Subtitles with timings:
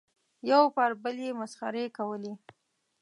[0.51, 2.33] یو پر بل یې مسخرې کولې.